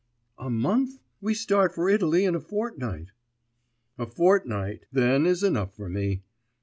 'A 0.39 0.49
month! 0.49 0.97
we 1.21 1.31
start 1.35 1.75
for 1.75 1.87
Italy 1.87 2.25
in 2.25 2.33
a 2.33 2.39
fortnight.' 2.39 3.11
'A 3.99 4.07
fortnight, 4.07 4.87
then, 4.91 5.27
is 5.27 5.43
enough 5.43 5.75
for 5.75 5.89
me. 5.89 6.23